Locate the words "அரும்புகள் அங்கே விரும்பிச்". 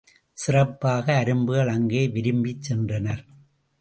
1.15-2.71